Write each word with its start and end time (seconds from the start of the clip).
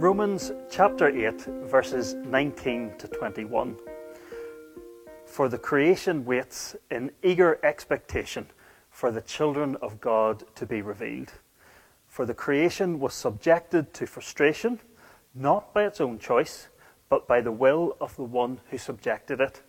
Romans 0.00 0.50
chapter 0.70 1.08
8, 1.08 1.42
verses 1.68 2.14
19 2.14 2.94
to 2.96 3.06
21. 3.06 3.76
For 5.26 5.46
the 5.50 5.58
creation 5.58 6.24
waits 6.24 6.74
in 6.90 7.10
eager 7.22 7.60
expectation 7.62 8.46
for 8.88 9.10
the 9.10 9.20
children 9.20 9.76
of 9.82 10.00
God 10.00 10.44
to 10.54 10.64
be 10.64 10.80
revealed. 10.80 11.30
For 12.08 12.24
the 12.24 12.32
creation 12.32 12.98
was 12.98 13.12
subjected 13.12 13.92
to 13.92 14.06
frustration, 14.06 14.80
not 15.34 15.74
by 15.74 15.84
its 15.84 16.00
own 16.00 16.18
choice, 16.18 16.68
but 17.10 17.28
by 17.28 17.42
the 17.42 17.52
will 17.52 17.94
of 18.00 18.16
the 18.16 18.24
one 18.24 18.58
who 18.70 18.78
subjected 18.78 19.38
it, 19.38 19.60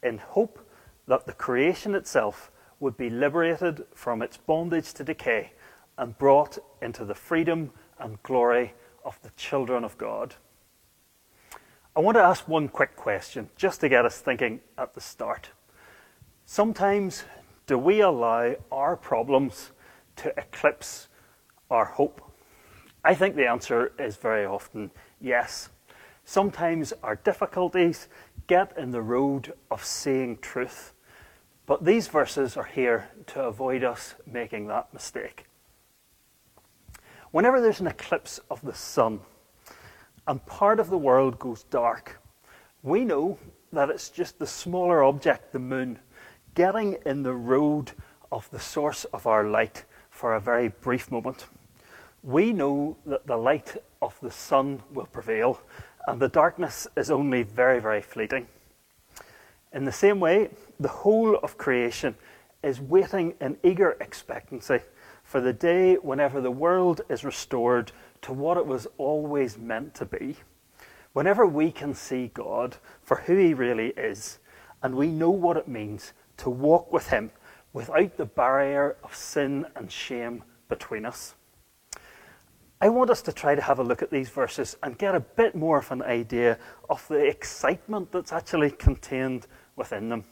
in 0.00 0.18
hope 0.18 0.60
that 1.08 1.26
the 1.26 1.32
creation 1.32 1.96
itself 1.96 2.52
would 2.78 2.96
be 2.96 3.10
liberated 3.10 3.82
from 3.96 4.22
its 4.22 4.36
bondage 4.36 4.92
to 4.92 5.02
decay 5.02 5.50
and 5.98 6.16
brought 6.18 6.56
into 6.80 7.04
the 7.04 7.16
freedom 7.16 7.72
and 7.98 8.22
glory 8.22 8.74
of 9.04 9.20
the 9.22 9.30
children 9.36 9.84
of 9.84 9.98
God. 9.98 10.34
I 11.94 12.00
want 12.00 12.16
to 12.16 12.22
ask 12.22 12.48
one 12.48 12.68
quick 12.68 12.96
question 12.96 13.50
just 13.56 13.80
to 13.80 13.88
get 13.88 14.06
us 14.06 14.18
thinking 14.18 14.60
at 14.78 14.94
the 14.94 15.00
start. 15.00 15.50
Sometimes, 16.46 17.24
do 17.66 17.76
we 17.76 18.00
allow 18.00 18.56
our 18.70 18.96
problems 18.96 19.72
to 20.16 20.32
eclipse 20.38 21.08
our 21.70 21.84
hope? 21.84 22.22
I 23.04 23.14
think 23.14 23.36
the 23.36 23.48
answer 23.48 23.92
is 23.98 24.16
very 24.16 24.46
often 24.46 24.90
yes. 25.20 25.68
Sometimes 26.24 26.92
our 27.02 27.16
difficulties 27.16 28.08
get 28.46 28.76
in 28.78 28.90
the 28.90 29.02
road 29.02 29.52
of 29.70 29.84
seeing 29.84 30.38
truth. 30.38 30.92
But 31.66 31.84
these 31.84 32.08
verses 32.08 32.56
are 32.56 32.64
here 32.64 33.10
to 33.28 33.42
avoid 33.42 33.84
us 33.84 34.14
making 34.26 34.66
that 34.68 34.92
mistake. 34.94 35.44
Whenever 37.32 37.62
there's 37.62 37.80
an 37.80 37.86
eclipse 37.86 38.40
of 38.50 38.60
the 38.60 38.74
sun 38.74 39.18
and 40.28 40.44
part 40.44 40.78
of 40.78 40.90
the 40.90 40.98
world 40.98 41.38
goes 41.38 41.64
dark, 41.64 42.20
we 42.82 43.06
know 43.06 43.38
that 43.72 43.88
it's 43.88 44.10
just 44.10 44.38
the 44.38 44.46
smaller 44.46 45.02
object, 45.02 45.50
the 45.50 45.58
moon, 45.58 45.98
getting 46.54 46.98
in 47.06 47.22
the 47.22 47.32
road 47.32 47.92
of 48.30 48.50
the 48.50 48.60
source 48.60 49.04
of 49.06 49.26
our 49.26 49.44
light 49.44 49.84
for 50.10 50.34
a 50.34 50.40
very 50.40 50.68
brief 50.68 51.10
moment. 51.10 51.46
We 52.22 52.52
know 52.52 52.98
that 53.06 53.26
the 53.26 53.38
light 53.38 53.82
of 54.02 54.18
the 54.20 54.30
sun 54.30 54.82
will 54.92 55.06
prevail 55.06 55.58
and 56.06 56.20
the 56.20 56.28
darkness 56.28 56.86
is 56.98 57.10
only 57.10 57.44
very, 57.44 57.80
very 57.80 58.02
fleeting. 58.02 58.46
In 59.72 59.86
the 59.86 59.92
same 59.92 60.20
way, 60.20 60.50
the 60.78 60.88
whole 60.88 61.36
of 61.36 61.56
creation 61.56 62.14
is 62.62 62.78
waiting 62.78 63.32
in 63.40 63.56
eager 63.62 63.96
expectancy 64.02 64.80
for 65.32 65.40
the 65.40 65.54
day 65.54 65.94
whenever 65.94 66.42
the 66.42 66.50
world 66.50 67.00
is 67.08 67.24
restored 67.24 67.90
to 68.20 68.34
what 68.34 68.58
it 68.58 68.66
was 68.66 68.86
always 68.98 69.56
meant 69.56 69.94
to 69.94 70.04
be. 70.04 70.36
Whenever 71.14 71.46
we 71.46 71.72
can 71.72 71.94
see 71.94 72.30
God 72.34 72.76
for 73.00 73.16
who 73.16 73.38
He 73.38 73.54
really 73.54 73.94
is, 73.96 74.40
and 74.82 74.94
we 74.94 75.06
know 75.06 75.30
what 75.30 75.56
it 75.56 75.66
means 75.66 76.12
to 76.36 76.50
walk 76.50 76.92
with 76.92 77.08
Him 77.08 77.30
without 77.72 78.18
the 78.18 78.26
barrier 78.26 78.98
of 79.02 79.16
sin 79.16 79.64
and 79.74 79.90
shame 79.90 80.44
between 80.68 81.06
us. 81.06 81.34
I 82.82 82.90
want 82.90 83.08
us 83.08 83.22
to 83.22 83.32
try 83.32 83.54
to 83.54 83.62
have 83.62 83.78
a 83.78 83.84
look 83.84 84.02
at 84.02 84.10
these 84.10 84.28
verses 84.28 84.76
and 84.82 84.98
get 84.98 85.14
a 85.14 85.20
bit 85.20 85.54
more 85.54 85.78
of 85.78 85.90
an 85.90 86.02
idea 86.02 86.58
of 86.90 87.08
the 87.08 87.24
excitement 87.24 88.12
that's 88.12 88.34
actually 88.34 88.72
contained 88.72 89.46
within 89.76 90.10
them. 90.10 90.24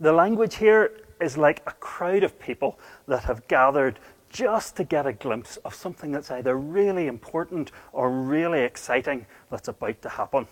The 0.00 0.14
language 0.14 0.56
here 0.56 0.92
is 1.20 1.36
like 1.36 1.62
a 1.66 1.72
crowd 1.72 2.22
of 2.22 2.38
people 2.38 2.78
that 3.06 3.24
have 3.24 3.46
gathered 3.48 3.98
just 4.34 4.74
to 4.74 4.82
get 4.82 5.06
a 5.06 5.12
glimpse 5.12 5.58
of 5.58 5.72
something 5.72 6.10
that's 6.10 6.32
either 6.32 6.58
really 6.58 7.06
important 7.06 7.70
or 7.92 8.10
really 8.10 8.62
exciting 8.62 9.24
that's 9.48 9.68
about 9.68 10.02
to 10.02 10.08
happen. 10.08 10.44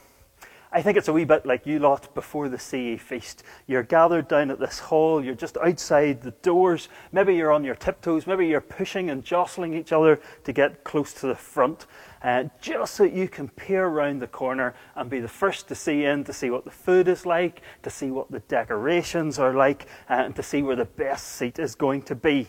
I 0.70 0.80
think 0.80 0.96
it's 0.96 1.08
a 1.08 1.12
wee 1.12 1.24
bit 1.24 1.44
like 1.44 1.66
you 1.66 1.80
lot 1.80 2.14
before 2.14 2.48
the 2.48 2.60
CE 2.60 2.98
feast. 2.98 3.42
You're 3.66 3.82
gathered 3.82 4.28
down 4.28 4.52
at 4.52 4.60
this 4.60 4.78
hall, 4.78 5.22
you're 5.22 5.34
just 5.34 5.58
outside 5.58 6.22
the 6.22 6.30
doors. 6.30 6.88
Maybe 7.10 7.34
you're 7.34 7.50
on 7.50 7.64
your 7.64 7.74
tiptoes, 7.74 8.24
maybe 8.24 8.46
you're 8.46 8.60
pushing 8.60 9.10
and 9.10 9.24
jostling 9.24 9.74
each 9.74 9.90
other 9.90 10.20
to 10.44 10.52
get 10.52 10.84
close 10.84 11.12
to 11.14 11.26
the 11.26 11.34
front, 11.34 11.86
uh, 12.22 12.44
just 12.60 12.94
so 12.94 13.02
you 13.02 13.26
can 13.26 13.48
peer 13.48 13.84
around 13.84 14.20
the 14.20 14.28
corner 14.28 14.74
and 14.94 15.10
be 15.10 15.18
the 15.18 15.26
first 15.26 15.66
to 15.68 15.74
see 15.74 16.04
in, 16.04 16.22
to 16.22 16.32
see 16.32 16.50
what 16.50 16.64
the 16.64 16.70
food 16.70 17.08
is 17.08 17.26
like, 17.26 17.62
to 17.82 17.90
see 17.90 18.12
what 18.12 18.30
the 18.30 18.40
decorations 18.40 19.40
are 19.40 19.54
like, 19.54 19.88
uh, 20.08 20.14
and 20.14 20.36
to 20.36 20.42
see 20.42 20.62
where 20.62 20.76
the 20.76 20.84
best 20.84 21.32
seat 21.32 21.58
is 21.58 21.74
going 21.74 22.02
to 22.02 22.14
be. 22.14 22.46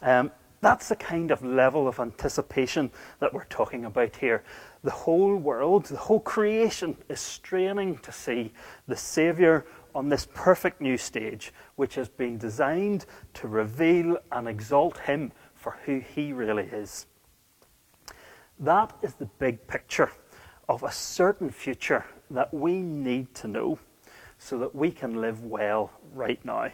Um, 0.00 0.30
that's 0.60 0.90
the 0.90 0.96
kind 0.96 1.30
of 1.30 1.42
level 1.42 1.88
of 1.88 2.00
anticipation 2.00 2.90
that 3.18 3.32
we're 3.32 3.44
talking 3.44 3.86
about 3.86 4.16
here. 4.16 4.44
The 4.84 4.90
whole 4.90 5.36
world, 5.36 5.86
the 5.86 5.96
whole 5.96 6.20
creation 6.20 6.96
is 7.08 7.20
straining 7.20 7.98
to 7.98 8.12
see 8.12 8.52
the 8.86 8.96
Saviour 8.96 9.64
on 9.94 10.08
this 10.08 10.26
perfect 10.34 10.80
new 10.80 10.98
stage, 10.98 11.52
which 11.76 11.94
has 11.94 12.08
been 12.08 12.36
designed 12.36 13.06
to 13.34 13.48
reveal 13.48 14.18
and 14.32 14.46
exalt 14.48 14.98
Him 14.98 15.32
for 15.54 15.78
who 15.84 16.00
He 16.00 16.32
really 16.32 16.64
is. 16.64 17.06
That 18.58 18.92
is 19.00 19.14
the 19.14 19.26
big 19.26 19.66
picture 19.66 20.10
of 20.68 20.82
a 20.82 20.92
certain 20.92 21.50
future 21.50 22.04
that 22.30 22.52
we 22.52 22.82
need 22.82 23.34
to 23.36 23.48
know 23.48 23.78
so 24.38 24.58
that 24.58 24.74
we 24.74 24.90
can 24.90 25.20
live 25.20 25.42
well 25.42 25.90
right 26.14 26.42
now. 26.44 26.70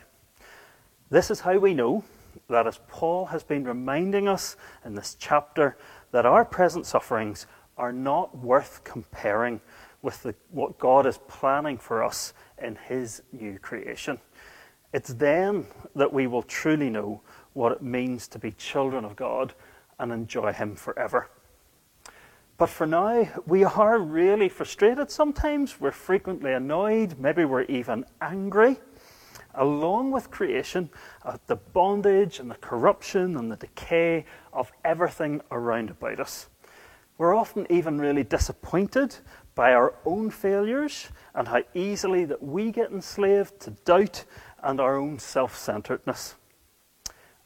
This 1.08 1.30
is 1.30 1.41
how 1.41 1.58
we 1.58 1.72
know 1.72 2.04
that 2.48 2.66
as 2.66 2.80
Paul 2.88 3.26
has 3.26 3.42
been 3.42 3.64
reminding 3.64 4.28
us 4.28 4.56
in 4.84 4.94
this 4.94 5.16
chapter, 5.19 5.76
that 6.12 6.26
our 6.26 6.44
present 6.44 6.86
sufferings 6.86 7.47
are 7.76 7.92
not 7.92 8.36
worth 8.36 8.82
comparing 8.84 9.60
with 10.02 10.22
the, 10.22 10.34
what 10.50 10.78
God 10.78 11.06
is 11.06 11.19
planning 11.28 11.78
for 11.78 12.02
us 12.02 12.32
in 12.62 12.76
His 12.76 13.22
new 13.32 13.58
creation. 13.58 14.19
It's 14.92 15.12
then 15.12 15.66
that 15.94 16.12
we 16.12 16.26
will 16.26 16.42
truly 16.42 16.91
know 16.91 17.20
what 17.52 17.72
it 17.72 17.82
means 17.82 18.28
to 18.28 18.38
be 18.38 18.52
children 18.52 19.04
of 19.04 19.16
God 19.16 19.54
and 19.98 20.12
enjoy 20.12 20.52
Him 20.52 20.76
forever. 20.76 21.28
But 22.58 22.70
for 22.70 22.86
now, 22.86 23.28
we 23.46 23.64
are 23.64 23.98
really 23.98 24.48
frustrated 24.48 25.10
sometimes. 25.10 25.78
We're 25.78 25.91
frequently 25.91 26.52
annoyed. 26.52 27.19
Maybe 27.19 27.44
we're 27.44 27.62
even 27.62 28.06
angry 28.20 28.78
along 29.56 30.11
with 30.11 30.31
creation, 30.31 30.91
uh, 31.25 31.37
the 31.47 31.56
bondage 31.56 32.39
and 32.39 32.50
the 32.50 32.56
corruption 32.56 33.37
and 33.37 33.50
the 33.50 33.56
decay 33.56 34.25
of 34.53 34.71
everything 34.84 35.41
around 35.50 35.91
about 35.91 36.21
us. 36.21 36.49
We're 37.19 37.34
often 37.34 37.67
even 37.71 37.99
really 37.99 38.25
disappointed 38.25 39.17
by 39.55 39.72
our 39.72 39.94
own 40.05 40.31
failures 40.31 41.09
and 41.34 41.49
how 41.49 41.62
easily 41.75 42.27
that 42.27 42.43
we 42.43 42.71
get 42.71 42.93
enslaved 42.93 43.59
to 43.61 43.71
doubt 43.71 44.25
and 44.62 44.81
our 44.81 44.97
own 44.97 45.19
self-centeredness. 45.19 46.34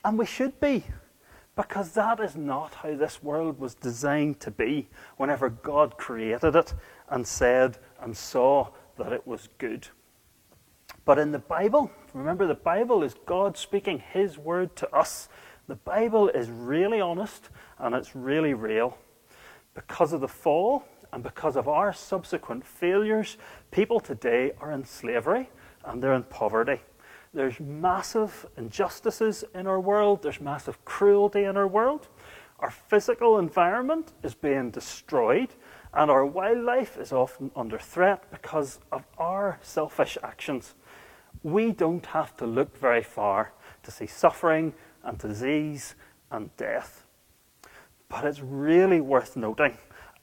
And 0.04 0.18
we 0.18 0.26
should 0.26 0.58
be, 0.58 0.84
because 1.54 1.92
that 1.92 2.18
is 2.18 2.34
not 2.34 2.74
how 2.74 2.96
this 2.96 3.22
world 3.22 3.60
was 3.60 3.74
designed 3.74 4.40
to 4.40 4.50
be 4.50 4.88
whenever 5.18 5.50
God 5.50 5.96
created 5.98 6.56
it 6.56 6.74
and 7.08 7.24
said 7.26 7.78
and 8.00 8.16
saw 8.16 8.70
that 8.98 9.12
it 9.12 9.26
was 9.26 9.48
good. 9.58 9.86
But 11.04 11.18
in 11.18 11.32
the 11.32 11.38
Bible, 11.38 11.90
remember 12.12 12.46
the 12.46 12.54
Bible 12.54 13.02
is 13.02 13.14
God 13.26 13.56
speaking 13.56 13.98
His 13.98 14.36
word 14.38 14.76
to 14.76 14.94
us. 14.94 15.28
The 15.66 15.76
Bible 15.76 16.28
is 16.28 16.50
really 16.50 17.00
honest 17.00 17.48
and 17.78 17.94
it's 17.94 18.14
really 18.14 18.54
real. 18.54 18.98
Because 19.74 20.12
of 20.12 20.20
the 20.20 20.28
fall 20.28 20.84
and 21.12 21.22
because 21.22 21.56
of 21.56 21.68
our 21.68 21.92
subsequent 21.92 22.66
failures, 22.66 23.38
people 23.70 23.98
today 23.98 24.52
are 24.60 24.72
in 24.72 24.84
slavery 24.84 25.48
and 25.84 26.02
they're 26.02 26.14
in 26.14 26.24
poverty. 26.24 26.80
There's 27.32 27.60
massive 27.60 28.46
injustices 28.56 29.44
in 29.54 29.66
our 29.66 29.80
world, 29.80 30.22
there's 30.22 30.40
massive 30.40 30.84
cruelty 30.84 31.44
in 31.44 31.56
our 31.56 31.68
world. 31.68 32.08
Our 32.58 32.70
physical 32.70 33.38
environment 33.38 34.12
is 34.22 34.34
being 34.34 34.70
destroyed, 34.70 35.48
and 35.94 36.10
our 36.10 36.26
wildlife 36.26 36.98
is 36.98 37.10
often 37.10 37.50
under 37.56 37.78
threat 37.78 38.30
because 38.30 38.80
of 38.92 39.04
our 39.16 39.58
selfish 39.62 40.18
actions 40.22 40.74
we 41.42 41.72
don't 41.72 42.06
have 42.06 42.36
to 42.36 42.46
look 42.46 42.76
very 42.76 43.02
far 43.02 43.52
to 43.82 43.90
see 43.90 44.06
suffering 44.06 44.74
and 45.02 45.18
disease 45.18 45.94
and 46.30 46.54
death. 46.56 47.06
But 48.08 48.24
it's 48.24 48.40
really 48.40 49.00
worth 49.00 49.36
noting 49.36 49.78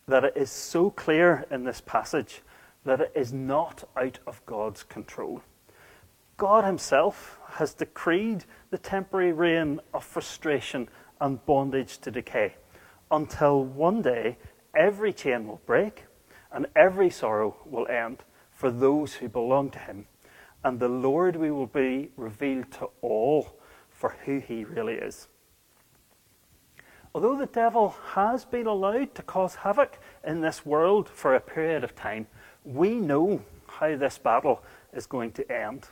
that 0.07 0.23
it 0.23 0.33
is 0.35 0.51
so 0.51 0.89
clear 0.89 1.45
in 1.49 1.63
this 1.63 1.81
passage 1.81 2.41
that 2.85 3.01
it 3.01 3.11
is 3.15 3.33
not 3.33 3.83
out 3.97 4.19
of 4.27 4.45
God's 4.45 4.83
control. 4.83 5.41
God 6.37 6.63
Himself 6.63 7.39
has 7.49 7.73
decreed 7.73 8.45
the 8.69 8.77
temporary 8.77 9.33
reign 9.33 9.79
of 9.93 10.03
frustration 10.03 10.87
and 11.19 11.43
bondage 11.45 11.97
to 11.99 12.11
decay 12.11 12.55
until 13.09 13.63
one 13.63 14.01
day 14.01 14.37
every 14.75 15.11
chain 15.11 15.47
will 15.47 15.61
break 15.65 16.05
and 16.51 16.67
every 16.75 17.09
sorrow 17.09 17.57
will 17.65 17.87
end 17.87 18.23
for 18.51 18.69
those 18.69 19.15
who 19.15 19.27
belong 19.27 19.71
to 19.71 19.79
Him 19.79 20.05
and 20.67 20.81
the 20.81 20.89
Lord 20.89 21.37
we 21.37 21.49
will 21.49 21.67
be 21.67 22.11
revealed 22.17 22.69
to 22.73 22.89
all 23.01 23.57
for 23.89 24.17
who 24.25 24.39
he 24.39 24.65
really 24.65 24.95
is. 24.95 25.29
although 27.15 27.37
the 27.37 27.47
devil 27.47 27.95
has 28.13 28.45
been 28.45 28.67
allowed 28.67 29.15
to 29.15 29.23
cause 29.23 29.55
havoc 29.55 29.97
in 30.23 30.41
this 30.41 30.65
world 30.65 31.09
for 31.09 31.33
a 31.33 31.39
period 31.39 31.83
of 31.83 31.95
time, 31.95 32.27
we 32.63 32.95
know 32.95 33.41
how 33.65 33.95
this 33.95 34.17
battle 34.17 34.61
is 34.93 35.07
going 35.07 35.31
to 35.31 35.51
end. 35.51 35.87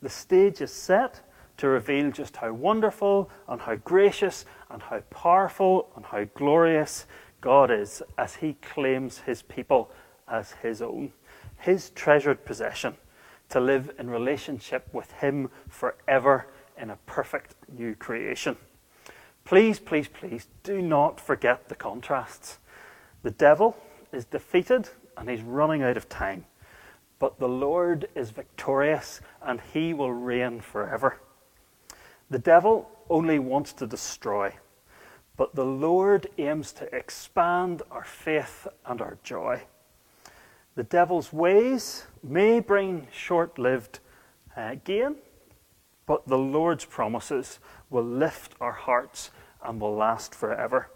The 0.00 0.08
stage 0.08 0.60
is 0.60 0.72
set 0.72 1.20
to 1.58 1.68
reveal 1.68 2.10
just 2.10 2.36
how 2.36 2.52
wonderful 2.52 3.28
and 3.48 3.60
how 3.60 3.74
gracious 3.74 4.46
and 4.70 4.80
how 4.80 5.00
powerful 5.10 5.90
and 5.96 6.06
how 6.06 6.24
glorious 6.24 7.06
God 7.40 7.70
is 7.70 8.02
as 8.16 8.36
he 8.36 8.54
claims 8.54 9.18
his 9.18 9.42
people 9.42 9.90
as 10.28 10.52
his 10.62 10.80
own, 10.80 11.12
his 11.58 11.90
treasured 11.90 12.44
possession, 12.46 12.96
to 13.52 13.60
live 13.60 13.90
in 13.98 14.10
relationship 14.10 14.88
with 14.92 15.12
him 15.12 15.50
forever 15.68 16.46
in 16.78 16.90
a 16.90 16.96
perfect 17.06 17.54
new 17.68 17.94
creation. 17.94 18.56
Please, 19.44 19.78
please, 19.78 20.08
please 20.08 20.48
do 20.62 20.80
not 20.80 21.20
forget 21.20 21.68
the 21.68 21.74
contrasts. 21.74 22.58
The 23.22 23.30
devil 23.30 23.76
is 24.10 24.24
defeated 24.24 24.88
and 25.16 25.28
he's 25.28 25.42
running 25.42 25.82
out 25.82 25.96
of 25.96 26.08
time. 26.08 26.46
But 27.18 27.38
the 27.38 27.48
Lord 27.48 28.08
is 28.14 28.30
victorious 28.30 29.20
and 29.42 29.60
he 29.72 29.92
will 29.92 30.12
reign 30.12 30.60
forever. 30.60 31.20
The 32.30 32.38
devil 32.38 32.90
only 33.10 33.38
wants 33.38 33.74
to 33.74 33.86
destroy, 33.86 34.54
but 35.36 35.54
the 35.54 35.66
Lord 35.66 36.26
aims 36.38 36.72
to 36.72 36.94
expand 36.94 37.82
our 37.90 38.04
faith 38.04 38.66
and 38.86 39.02
our 39.02 39.18
joy. 39.22 39.62
The 40.74 40.84
devil's 40.84 41.32
ways 41.32 42.06
may 42.22 42.60
bring 42.60 43.06
short 43.12 43.58
lived 43.58 43.98
uh, 44.56 44.76
gain, 44.84 45.16
but 46.06 46.26
the 46.26 46.38
Lord's 46.38 46.86
promises 46.86 47.58
will 47.90 48.04
lift 48.04 48.54
our 48.58 48.72
hearts 48.72 49.30
and 49.62 49.80
will 49.80 49.94
last 49.94 50.34
forever. 50.34 50.90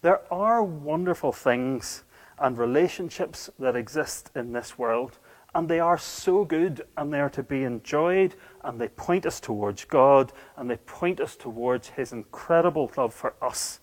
There 0.00 0.20
are 0.32 0.64
wonderful 0.64 1.32
things 1.32 2.02
and 2.38 2.58
relationships 2.58 3.48
that 3.60 3.76
exist 3.76 4.30
in 4.34 4.52
this 4.52 4.76
world, 4.76 5.18
and 5.54 5.68
they 5.68 5.78
are 5.78 5.98
so 5.98 6.44
good 6.44 6.84
and 6.96 7.12
they 7.12 7.20
are 7.20 7.30
to 7.30 7.42
be 7.44 7.62
enjoyed, 7.62 8.34
and 8.64 8.80
they 8.80 8.88
point 8.88 9.26
us 9.26 9.38
towards 9.38 9.84
God 9.84 10.32
and 10.56 10.68
they 10.68 10.78
point 10.78 11.20
us 11.20 11.36
towards 11.36 11.90
His 11.90 12.12
incredible 12.12 12.90
love 12.96 13.14
for 13.14 13.34
us. 13.40 13.78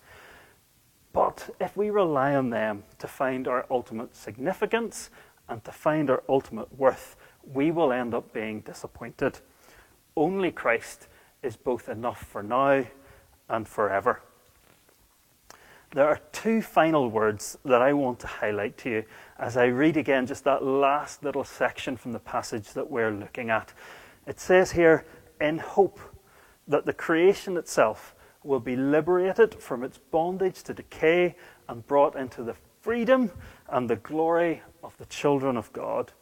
But 1.12 1.50
if 1.60 1.76
we 1.76 1.90
rely 1.90 2.34
on 2.34 2.50
them 2.50 2.84
to 2.98 3.08
find 3.08 3.48
our 3.48 3.66
ultimate 3.70 4.14
significance 4.14 5.10
and 5.48 5.62
to 5.64 5.72
find 5.72 6.08
our 6.08 6.22
ultimate 6.28 6.78
worth, 6.78 7.16
we 7.52 7.70
will 7.70 7.92
end 7.92 8.14
up 8.14 8.32
being 8.32 8.60
disappointed. 8.60 9.40
Only 10.16 10.52
Christ 10.52 11.08
is 11.42 11.56
both 11.56 11.88
enough 11.88 12.22
for 12.22 12.42
now 12.42 12.84
and 13.48 13.66
forever. 13.66 14.20
There 15.92 16.06
are 16.06 16.20
two 16.30 16.62
final 16.62 17.10
words 17.10 17.58
that 17.64 17.82
I 17.82 17.92
want 17.94 18.20
to 18.20 18.28
highlight 18.28 18.78
to 18.78 18.90
you 18.90 19.04
as 19.40 19.56
I 19.56 19.64
read 19.64 19.96
again 19.96 20.24
just 20.24 20.44
that 20.44 20.64
last 20.64 21.24
little 21.24 21.42
section 21.42 21.96
from 21.96 22.12
the 22.12 22.20
passage 22.20 22.74
that 22.74 22.88
we're 22.88 23.10
looking 23.10 23.50
at. 23.50 23.72
It 24.24 24.38
says 24.38 24.70
here, 24.70 25.04
in 25.40 25.58
hope 25.58 25.98
that 26.68 26.86
the 26.86 26.92
creation 26.92 27.56
itself 27.56 28.14
will 28.42 28.60
be 28.60 28.76
liberated 28.76 29.54
from 29.54 29.82
its 29.82 29.98
bondage 29.98 30.62
to 30.62 30.74
decay 30.74 31.34
and 31.68 31.86
brought 31.86 32.16
into 32.16 32.42
the 32.42 32.54
freedom 32.80 33.30
and 33.68 33.88
the 33.88 33.96
glory 33.96 34.62
of 34.82 34.96
the 34.96 35.04
children 35.06 35.56
of 35.56 35.72
God. 35.72 36.12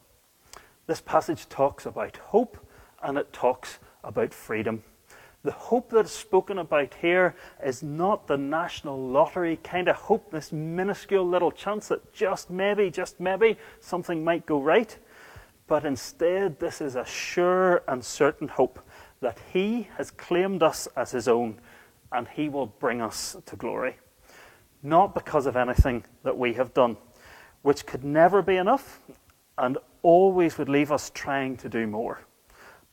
This 0.86 1.00
passage 1.00 1.48
talks 1.48 1.86
about 1.86 2.16
hope 2.16 2.56
and 3.02 3.18
it 3.18 3.32
talks 3.32 3.78
about 4.02 4.34
freedom. 4.34 4.82
The 5.44 5.52
hope 5.52 5.90
that 5.90 6.06
is 6.06 6.10
spoken 6.10 6.58
about 6.58 6.94
here 6.94 7.36
is 7.64 7.82
not 7.82 8.26
the 8.26 8.36
national 8.36 8.98
lottery 8.98 9.56
kind 9.62 9.88
of 9.88 9.94
hope, 9.96 10.30
this 10.30 10.50
minuscule 10.50 11.26
little 11.26 11.52
chance 11.52 11.88
that 11.88 12.12
just 12.12 12.50
maybe, 12.50 12.90
just 12.90 13.20
maybe 13.20 13.56
something 13.80 14.24
might 14.24 14.46
go 14.46 14.60
right. 14.60 14.96
But 15.68 15.84
instead, 15.84 16.58
this 16.58 16.80
is 16.80 16.96
a 16.96 17.04
sure 17.04 17.82
and 17.86 18.04
certain 18.04 18.48
hope 18.48 18.80
that 19.20 19.38
He 19.52 19.88
has 19.96 20.10
claimed 20.10 20.62
us 20.62 20.88
as 20.96 21.12
His 21.12 21.28
own 21.28 21.60
and 22.12 22.28
He 22.28 22.48
will 22.48 22.66
bring 22.66 23.00
us 23.00 23.36
to 23.46 23.56
glory. 23.56 23.96
Not 24.82 25.14
because 25.14 25.46
of 25.46 25.56
anything 25.56 26.04
that 26.22 26.38
we 26.38 26.54
have 26.54 26.72
done, 26.74 26.96
which 27.62 27.86
could 27.86 28.04
never 28.04 28.42
be 28.42 28.56
enough 28.56 29.00
and 29.56 29.78
always 30.02 30.56
would 30.58 30.68
leave 30.68 30.92
us 30.92 31.10
trying 31.10 31.56
to 31.56 31.68
do 31.68 31.86
more 31.86 32.20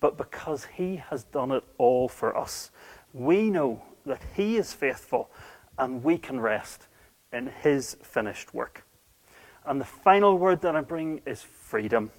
but 0.06 0.18
because 0.18 0.66
He 0.66 0.98
has 0.98 1.24
done 1.24 1.52
it 1.52 1.64
all 1.80 2.08
for 2.08 2.38
us. 2.38 2.70
We 3.12 3.50
know 3.50 3.82
that 4.06 4.22
He 4.36 4.58
is 4.58 4.72
faithful 4.72 5.32
and 5.80 6.04
we 6.04 6.20
can 6.20 6.40
rest 6.40 6.88
in 7.34 7.48
His 7.48 7.98
finished 8.04 8.54
work. 8.54 8.86
And 9.66 9.82
the 9.82 9.86
final 9.86 10.38
word 10.38 10.62
that 10.62 10.76
I 10.76 10.82
bring 10.82 11.22
is 11.26 11.42
freedom. 11.42 12.12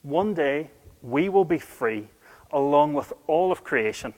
One 0.00 0.32
day 0.32 0.70
we 1.02 1.28
will 1.28 1.44
be 1.44 1.58
free, 1.58 2.08
along 2.52 2.94
with 2.94 3.12
all 3.26 3.52
of 3.52 3.64
creation, 3.64 4.14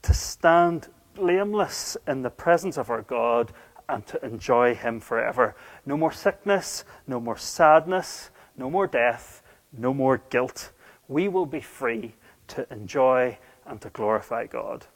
to 0.00 0.14
stand 0.14 0.88
blameless 1.16 1.96
in 2.06 2.22
the 2.22 2.30
presence 2.30 2.76
of 2.76 2.90
our 2.90 3.02
God 3.02 3.52
and 3.88 4.06
to 4.06 4.24
enjoy 4.24 4.74
Him 4.74 5.00
forever. 5.00 5.56
No 5.84 5.96
more 5.96 6.12
sickness, 6.12 6.84
no 7.06 7.18
more 7.18 7.36
sadness, 7.36 8.30
no 8.56 8.70
more 8.70 8.86
death, 8.86 9.42
no 9.72 9.92
more 9.92 10.18
guilt. 10.30 10.72
We 11.08 11.28
will 11.28 11.46
be 11.46 11.60
free 11.60 12.14
to 12.48 12.66
enjoy 12.72 13.38
and 13.66 13.80
to 13.80 13.90
glorify 13.90 14.46
God. 14.46 14.86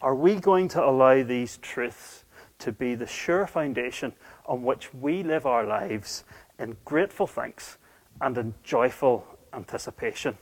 Are 0.00 0.14
we 0.14 0.36
going 0.36 0.68
to 0.68 0.84
allow 0.84 1.22
these 1.22 1.58
truths 1.58 2.24
to 2.58 2.72
be 2.72 2.94
the 2.94 3.06
sure 3.06 3.46
foundation 3.46 4.12
on 4.46 4.62
which 4.62 4.92
we 4.94 5.22
live 5.22 5.46
our 5.46 5.64
lives 5.64 6.24
in 6.58 6.76
grateful 6.84 7.26
thanks 7.26 7.78
and 8.20 8.36
in 8.36 8.54
joyful 8.62 9.26
anticipation? 9.52 10.36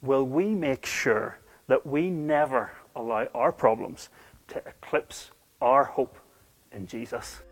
Will 0.00 0.24
we 0.24 0.46
make 0.54 0.86
sure 0.86 1.38
that 1.66 1.84
we 1.86 2.08
never 2.10 2.72
allow 2.96 3.26
our 3.34 3.52
problems 3.52 4.08
to 4.48 4.58
eclipse 4.58 5.30
our 5.60 5.84
hope 5.84 6.18
in 6.72 6.86
Jesus? 6.86 7.42